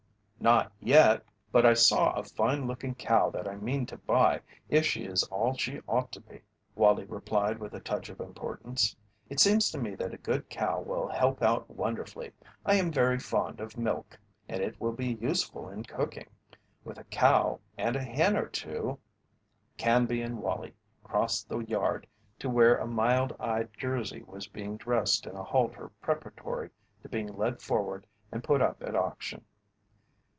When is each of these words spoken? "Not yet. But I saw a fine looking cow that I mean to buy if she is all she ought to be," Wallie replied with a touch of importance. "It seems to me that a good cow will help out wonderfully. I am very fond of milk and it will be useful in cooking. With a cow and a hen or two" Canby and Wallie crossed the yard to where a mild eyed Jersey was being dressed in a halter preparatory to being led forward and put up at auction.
"Not 0.43 0.71
yet. 0.79 1.23
But 1.51 1.67
I 1.67 1.75
saw 1.75 2.13
a 2.15 2.23
fine 2.23 2.65
looking 2.65 2.95
cow 2.95 3.29
that 3.29 3.47
I 3.47 3.57
mean 3.57 3.85
to 3.85 3.95
buy 3.97 4.41
if 4.69 4.87
she 4.87 5.03
is 5.03 5.21
all 5.25 5.53
she 5.53 5.81
ought 5.87 6.11
to 6.13 6.19
be," 6.19 6.41
Wallie 6.73 7.05
replied 7.05 7.59
with 7.59 7.75
a 7.75 7.79
touch 7.79 8.09
of 8.09 8.19
importance. 8.19 8.95
"It 9.29 9.39
seems 9.39 9.69
to 9.69 9.77
me 9.77 9.93
that 9.93 10.15
a 10.15 10.17
good 10.17 10.49
cow 10.49 10.81
will 10.81 11.07
help 11.07 11.43
out 11.43 11.69
wonderfully. 11.69 12.31
I 12.65 12.73
am 12.73 12.89
very 12.91 13.19
fond 13.19 13.59
of 13.61 13.77
milk 13.77 14.17
and 14.49 14.63
it 14.63 14.81
will 14.81 14.93
be 14.93 15.13
useful 15.21 15.69
in 15.69 15.83
cooking. 15.83 16.31
With 16.83 16.97
a 16.97 17.03
cow 17.03 17.59
and 17.77 17.95
a 17.95 18.01
hen 18.03 18.35
or 18.35 18.47
two" 18.47 18.97
Canby 19.77 20.23
and 20.23 20.41
Wallie 20.41 20.73
crossed 21.03 21.49
the 21.49 21.59
yard 21.59 22.07
to 22.39 22.49
where 22.49 22.77
a 22.77 22.87
mild 22.87 23.35
eyed 23.39 23.69
Jersey 23.77 24.23
was 24.23 24.47
being 24.47 24.75
dressed 24.75 25.27
in 25.27 25.35
a 25.35 25.43
halter 25.43 25.91
preparatory 26.01 26.71
to 27.03 27.09
being 27.09 27.27
led 27.37 27.61
forward 27.61 28.07
and 28.31 28.43
put 28.43 28.59
up 28.63 28.81
at 28.81 28.95
auction. 28.95 29.45